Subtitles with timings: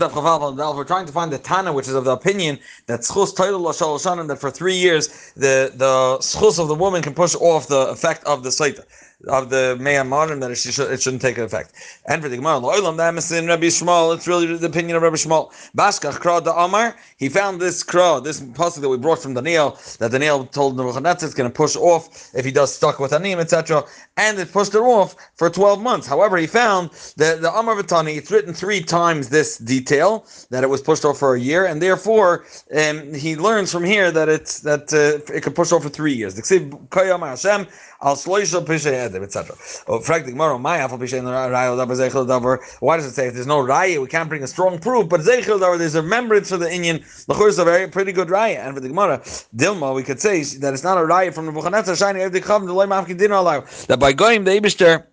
[0.00, 4.38] We're trying to find the Tana, which is of the opinion that schus and that
[4.40, 8.42] for three years the the schus of the woman can push off the effect of
[8.42, 8.84] the Saita
[9.28, 11.72] of the Me'am Marim that it, should, it shouldn't take effect.
[12.06, 15.50] And for the Gemara, Lo'ilam Damasin Rabbi Shmuel, it's really the opinion of Rabbi Shmuel.
[15.76, 19.78] Bashkach Kra da Amar, he found this Kra, this pasuk that we brought from Daniel,
[19.98, 23.38] that Daniel told Nebuchadnezzar it's going to push off if he does stuck with Anim,
[23.38, 23.84] etc.
[24.16, 26.06] And it pushed it off for 12 months.
[26.06, 30.70] However, he found that the Amar Vitani, it's written three times this detail, that it
[30.70, 32.44] was pushed off for a year, and therefore
[32.76, 36.12] um, he learns from here that it's that uh, it could push off for three
[36.14, 36.34] years.
[36.34, 36.42] The
[36.92, 37.66] Hashem,
[38.02, 38.16] al
[39.12, 39.56] Pishay etc.
[39.88, 40.00] Oh,
[42.80, 45.08] why does it say if there's no raya, we can't bring a strong proof?
[45.08, 46.98] But zeichel there's a remembrance for the Indian.
[46.98, 49.18] Lachur is a very pretty good raya, and for the Gemara,
[49.56, 54.44] Dilma, we could say that it's not a raya from Nebuchadnezzar shining that by going
[54.44, 55.06] the Ibishter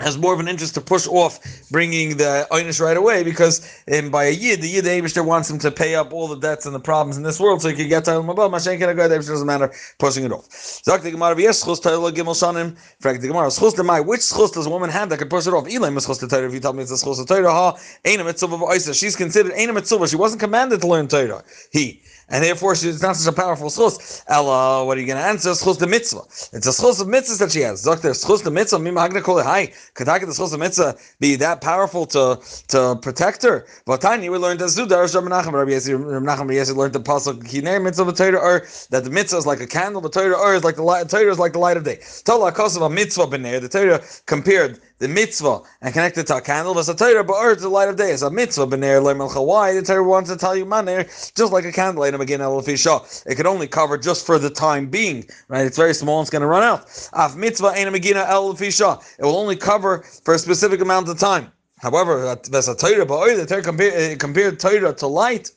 [0.00, 1.38] has more of an interest to push off
[1.70, 5.50] bringing the Einish right away because um, by a Yid, the Yid the Abishter wants
[5.50, 7.74] him to pay up all the debts and the problems in this world so he
[7.74, 8.50] can get to Mabal.
[8.50, 10.46] Mashen can go, the doesn't matter pushing it off.
[10.50, 12.76] Zak the Gemara, yes, schus Torah Gimel Shanim.
[13.00, 15.46] Frag the Gemara, schus the Mai, which schus does a woman have that could push
[15.46, 15.66] it off?
[15.68, 16.46] Elam is schus the Torah.
[16.46, 18.96] If you tell me it's a schus the Torah, ha, Eina Mitzvah of.
[18.96, 20.08] She's considered Eina Mitzvah.
[20.08, 21.44] She wasn't commanded to learn Torah.
[21.72, 24.22] He and therefore she's not such a powerful schus.
[24.28, 25.50] Ella, what are you going to answer?
[25.50, 26.22] Schus the mitzvah.
[26.56, 27.82] It's a schus of mitzvahs that she has.
[27.82, 28.78] Doctor, schus the mitzvah.
[28.78, 29.72] Mima hagna kol hi.
[29.94, 33.66] Could the schus of mitzvah be that powerful to to protect her?
[34.00, 37.82] Tiny, we learned that Zudar Rav Menachem Rabbi Yesi Menachem Yesi learned the pasuk Kinei
[37.82, 40.64] mitzvah of Torah or that the mitzvah is like a candle, the Torah or is
[40.64, 41.08] like the light.
[41.08, 41.98] Torah is like the light of day.
[42.24, 43.60] Tola kosav a mitzvah b'ner.
[43.60, 47.60] The Torah compared the mitzvah and connected to a candle, but a Torah, but earth,
[47.60, 48.12] the light of day.
[48.12, 49.44] It's a mitzvah, b'ner le'melcha.
[49.44, 49.74] Why?
[49.74, 53.46] The Torah wants to tell you, maner, just like a candle, item again, it can
[53.46, 55.66] only cover just for the time being, right?
[55.66, 57.10] It's very small, it's going to run out.
[57.14, 58.80] Af mitzvah, in a magina elfish.
[58.80, 61.50] it will only cover for a specific amount of time.
[61.78, 65.50] However, that's a Torah, but the Torah compared, compared Torah to light.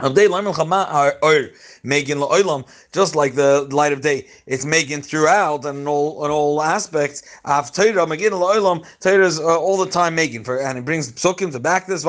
[0.00, 6.24] Of day, making la'olam, just like the light of day, it's making throughout and all
[6.24, 7.22] in all aspects.
[7.44, 11.10] Av Torah, making la'olam, Torah is uh, all the time making for, and it brings
[11.12, 12.02] psukim to back this.
[12.02, 12.08] The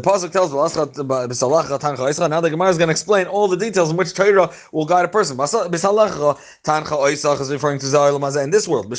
[0.00, 0.52] pasuk tells
[2.30, 5.04] Now the Gemara is going to explain all the details in which Torah will guide
[5.04, 5.40] a person.
[5.40, 5.54] is
[7.50, 8.90] referring to Zaylam in this world.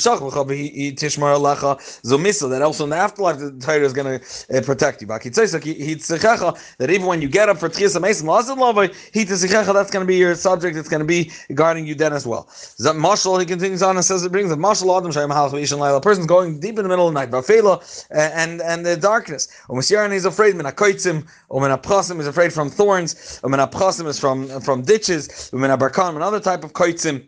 [2.54, 4.24] That also in the afterlife, the Torah is going to
[4.58, 5.08] uh, protect you.
[5.08, 10.76] That even when you get up for Tchias Mason, that's going to be your subject.
[10.76, 12.48] It's going to be guarding you then as well.
[12.78, 16.00] That Mashal, he continues on and says it brings a Mashal Adam Shayim Halach A
[16.00, 17.78] person's going deep in the middle of the night, Bafela,
[18.10, 19.48] uh, and and the darkness.
[19.68, 26.16] Umasiyaran is afraid, Minakoitzim, Uminaprasim is afraid from thorns, Uminaprasim is from from ditches, Uminabarkan,
[26.16, 27.26] another type of koitzim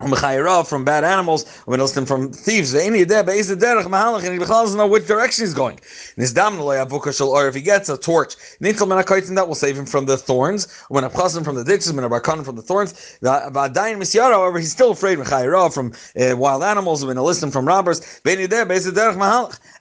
[0.00, 1.44] from bad animals,
[2.06, 2.72] from thieves.
[2.72, 5.80] And he doesn't know which direction he's going.
[6.16, 10.68] If he gets a torch, that will save him from the thorns.
[10.88, 13.18] When a from the ditches, when a from the thorns.
[13.24, 18.20] However, he's still afraid from uh, wild animals, when a listen from robbers.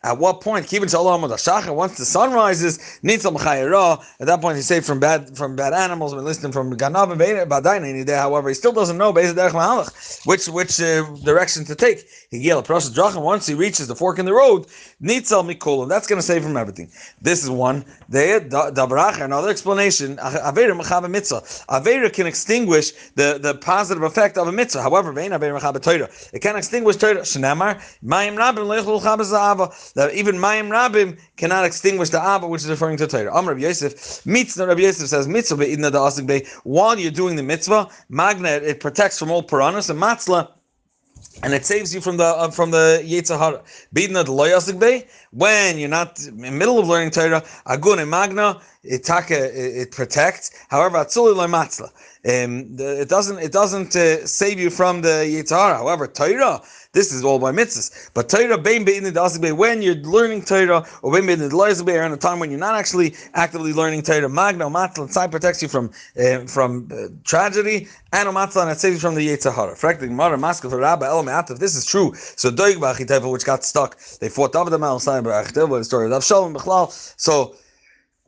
[0.03, 5.56] At what point, once the sun rises, at that point he's saved from bad from
[5.56, 7.07] bad animals, when listening from ganav.
[8.09, 9.13] However, he still doesn't know
[10.25, 12.07] which which uh, direction to take.
[12.31, 14.68] Once he reaches the fork in the road.
[15.01, 15.88] Nitzal mikolim.
[15.88, 16.91] That's going to save him everything.
[17.22, 17.85] This is one.
[18.12, 20.18] Another explanation.
[20.18, 21.41] Avera mechabe mitzvah.
[21.69, 24.81] Avera can extinguish the, the positive effect of a mitzvah.
[24.81, 26.09] However, vein avera mechabe Torah.
[26.34, 27.22] It can extinguish Torah.
[27.22, 32.69] Shnamar mayim rabim leichul chabaz That even mayim rabim cannot extinguish the ava, which is
[32.69, 33.34] referring to Torah.
[33.34, 34.25] Amr Rabbi Yosef.
[34.25, 34.68] Mitzvah.
[34.68, 36.47] Rabbi Yosef says mitzvah beidna da asik.
[36.63, 40.40] While you're doing the mitzvah, magnet it protects from all piranhas and matzla
[41.44, 43.62] and it saves you from the uh, from the Yitzhahara.
[43.94, 47.44] Bidna the bay when you're not in the middle of learning Torah.
[47.68, 50.52] Agun and magna it, it protects.
[50.70, 51.92] However, atzuli.
[52.28, 55.78] Um, it doesn't it doesn't uh, save you from the Yitzhahara.
[55.78, 56.62] However, Torah
[56.98, 58.09] this is all by mitzvahs.
[58.16, 62.18] But Torah bein bein the when you're learning Torah or bein bein the in a
[62.18, 64.28] time when you're not actually actively learning Torah.
[64.28, 68.95] Magna matzel and protects you from uh, from uh, tragedy and matzel and it saves
[68.95, 69.78] you from the Yitzhahara.
[69.78, 73.63] Fracting mother maskal for Rabba El If this is true, so Doig Bachitefa which got
[73.63, 76.91] stuck, they fought David the Mal Sai the story of Shalom Bechlal.
[77.19, 77.56] So.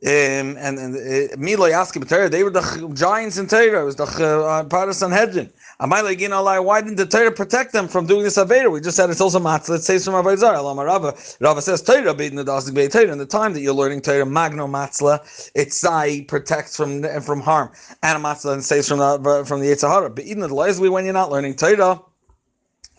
[0.02, 3.82] Um, and and uh, Milo Yaskim Torah, they were the giants in Torah.
[3.82, 5.52] It was the uh, part of Sanhedrin.
[5.78, 8.72] Why didn't the Torah protect them from doing this Aveda?
[8.72, 9.76] We just said it's also matzah.
[9.76, 11.14] It says from Avodah Alama Rava.
[11.40, 13.12] Rava says Torah being the dasik be Torah.
[13.12, 15.20] In the time that you're learning Torah, Magno matzla,
[15.54, 17.70] it sai protects from from harm.
[18.02, 20.14] And matzla and says from the from the Yitzhahara.
[20.14, 20.54] But even the
[20.90, 22.00] when you're not learning Torah.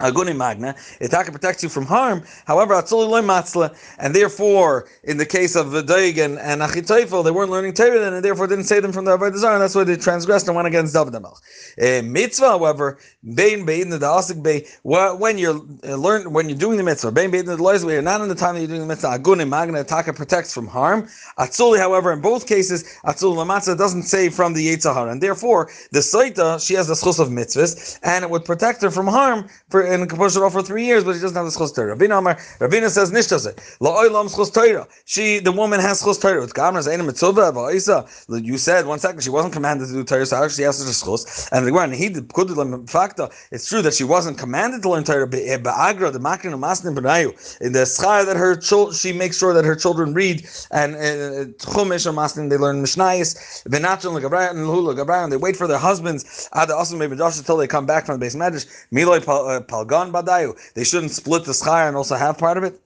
[0.01, 2.23] Aguni magna, Itaka protects you from harm.
[2.45, 7.31] However, Atzuli loy matzla, and therefore, in the case of V'daig and, and Achitoifel, they
[7.31, 9.75] weren't learning Torah then, and therefore didn't save them from the Avodah Zarah, and that's
[9.75, 11.39] why they transgressed and went against David Amelch.
[11.81, 12.97] Uh, mitzvah, however,
[13.35, 17.31] bein bein the asik be when you're uh, learn when you're doing the mitzvah, bein
[17.31, 19.07] bein the lois you're not in the time that you're doing the mitzvah.
[19.07, 21.07] Aguni magna, Itaka protects from harm.
[21.37, 25.99] Atzuli, however, in both cases, Atzuli Matzla doesn't save from the Yitzhahar, and therefore the
[25.99, 29.83] Saita she has the schus of mitzvahs, and it would protect her from harm for
[29.91, 31.95] it off for three years, but she doesn't have the schus Torah.
[31.95, 34.87] Ravina Amar, Ravina says nishtase la'olam schus Torah.
[35.05, 36.43] She, the woman, has schus Torah.
[36.43, 38.07] It's gamras ein mitzvah va'isa.
[38.43, 41.49] You said one second she wasn't commanded to do Torah, so she has to schus.
[41.51, 42.49] And the one he could
[42.87, 43.31] facta.
[43.51, 45.27] It's true that she wasn't commanded to learn Torah.
[45.33, 49.53] Eh, Ba'agra the makin masnim b'nayu in the schar that her children, she makes sure
[49.53, 53.63] that her children read and eh, eh, chumash or masnim they learn mishnayis.
[53.67, 55.29] Benatron legabrayan and lehula gabrayan.
[55.29, 58.65] They wait for their husbands ad maybe until they come back from the base medrash.
[58.91, 59.19] Miloi
[59.85, 60.57] palgan badayu.
[60.73, 62.79] They shouldn't split the schar and also have part of it.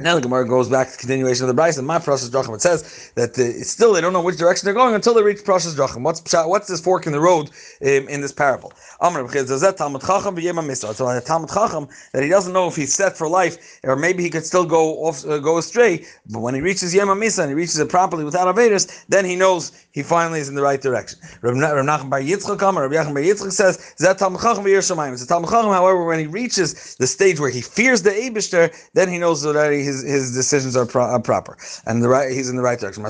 [0.00, 2.54] Now the Gemara goes back to the continuation of the Bryce, and my process drachim.
[2.54, 5.42] It says that the, still they don't know which direction they're going until they reach
[5.44, 6.02] process drachim.
[6.02, 7.50] What's what's this fork in the road
[7.82, 8.72] um, in this parable?
[9.00, 13.16] Amr that Talmud Chacham So a Talmud Chacham that he doesn't know if he's set
[13.16, 16.04] for life or maybe he could still go off uh, go astray.
[16.30, 19.34] But when he reaches Yema Misa and he reaches it properly without Avedis, then he
[19.34, 21.18] knows he finally is in the right direction.
[21.42, 25.26] Rav Nachman Bar Yitzchak Amr, Rav Yachim Bar Yitzchak says that Talmud Chacham It's a
[25.26, 25.72] Talmud Chacham.
[25.72, 29.72] However, when he reaches the stage where he fears the Eibushter, then he knows that
[29.72, 31.56] he his, his decisions are, pro- are proper
[31.86, 33.02] and the right he's in the right direction.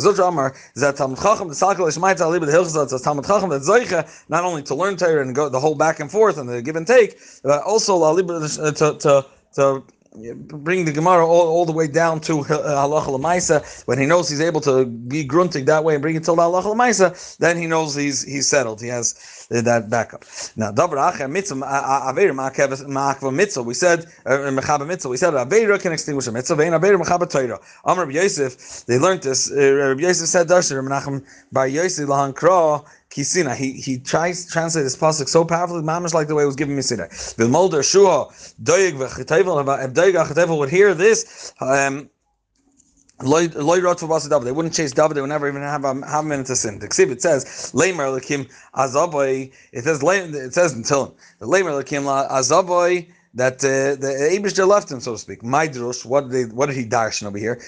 [1.32, 1.56] Chacham the
[4.28, 6.76] not only to learn Torah and go the whole back and forth and the give
[6.76, 7.96] and take, but also
[8.72, 9.82] to to, to
[10.14, 13.87] bring the Gemara all, all the way down to uh, halacha lemaisa.
[13.87, 16.75] When he knows he's able to be grunting that way and bring it till halacha
[16.75, 18.81] lemaisa, then he knows he's he's settled.
[18.81, 20.25] He has uh, that backup.
[20.56, 23.62] Now, davar mitzvah uh, aver ma'akva mitzvah.
[23.62, 25.08] We said uh, mechaba mitzvah.
[25.08, 26.56] We said avera can extinguish a mitzvah.
[26.56, 27.60] Vein avera mechaba Torah.
[27.84, 28.87] Amr Rabbi Yosef.
[28.87, 29.50] They learned this.
[29.50, 32.84] Uh, Rabbi Yosef said Darshan Menachem Bar Yosef lahan kra.
[33.10, 33.56] Kisina.
[33.56, 36.56] He he tries to translate this pasuk so powerfully, mamish like the way it was
[36.56, 37.08] given me today.
[37.10, 38.26] Vilmolder shua
[38.62, 39.84] doig v'chitevel.
[39.84, 41.52] If doig v'chitevel would hear this.
[41.60, 42.10] Um,
[43.20, 45.16] they wouldn't chase David.
[45.16, 46.78] They would never even have a have a minute to sin.
[46.78, 49.52] The it says Lamer Lakim Azaboy.
[49.72, 53.08] It says it says until the Lamer Lakim Azaboy
[53.38, 55.43] that uh, the Abishter left him, so to speak.
[55.43, 57.61] Maidrush, what did they, what did he darshan over here?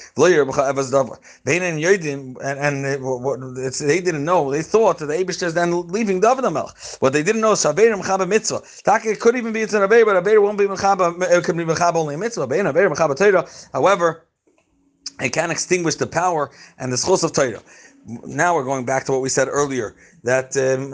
[2.42, 4.50] And, and uh, they didn't know.
[4.50, 7.00] They thought that the Abishter is then leaving David Amelch.
[7.00, 8.62] What they didn't know is Shabeir Mechaba Mitzvah.
[8.84, 11.22] Taka could even be it's an Abeir, but Abeir won't be Mechaba.
[11.30, 12.46] It could be Mechaba only Mitzvah.
[13.72, 14.26] However,
[15.20, 17.62] it can extinguish the power and the schos of Torah.
[18.06, 19.94] Now we're going back to what we said earlier
[20.24, 20.92] that um,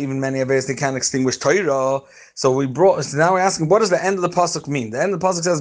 [0.00, 2.00] even many of us they can't extinguish Torah.
[2.34, 3.04] So we brought.
[3.04, 4.90] So now we're asking, what does the end of the pasuk mean?
[4.90, 5.60] The end of the pasuk says,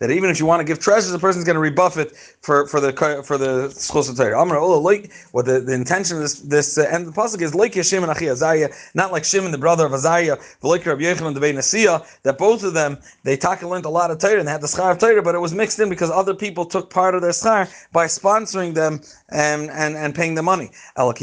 [0.00, 2.66] That even if you want to give treasures, the person's going to rebuff it for
[2.66, 2.92] for the
[3.24, 3.72] for the
[4.10, 4.78] of Torah.
[4.78, 7.74] like what the, the intention of this this uh, end of the pasuk is like
[7.74, 11.36] Yeshim and Achi Azariah, not like Shimon the brother of Azariah, like Rabbi Yechon and
[11.36, 14.52] the Nasiya, that both of them they taka learned a lot of Torah and they
[14.52, 17.14] had the schar of Torah, but it was mixed in because other people took part
[17.14, 20.70] of their schar by sponsoring them and and, and paying the money.
[20.96, 21.16] Like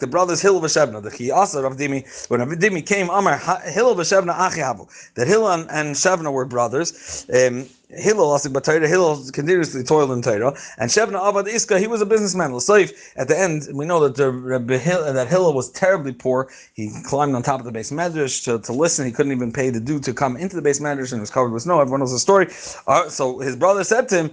[0.00, 4.88] the brothers Hillel v'Shebna, the Chiyasa of Dimi, when Dimi came, Amar Hillel v'Shebna Achihavu,
[5.14, 7.26] that Hillel and, and Shebna were brothers.
[7.32, 8.86] Um, Hillel asik Torah.
[8.86, 12.54] Hillel continuously toiled in Torah, and Shebna Avad Iska he was a businessman.
[12.54, 16.48] L'Seif at the end we know that the Hillel, that Hillel was terribly poor.
[16.74, 19.06] He climbed on top of the base medrash to, to listen.
[19.06, 21.50] He couldn't even pay the due to come into the base medrash and was covered
[21.50, 21.80] with snow.
[21.80, 22.48] Everyone knows the story.
[22.86, 24.30] Uh, so his brother said to him,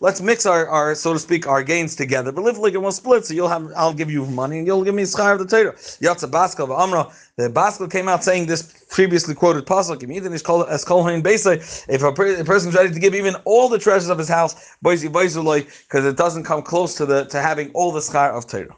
[0.00, 2.32] Let's mix our, our so to speak our gains together.
[2.32, 3.26] But live like it will split.
[3.26, 5.72] So you'll have I'll give you money and you'll give me schar of the Torah.
[5.74, 7.10] Yatsa Baskal Amra.
[7.38, 10.02] The Baskel came out saying this previously quoted pasuk.
[10.02, 13.36] Even is called as Kolhain Beisai, if a, per, a person's ready to give even
[13.44, 17.70] all the treasures of his house, because it doesn't come close to the to having
[17.74, 18.74] all the schar of Torah.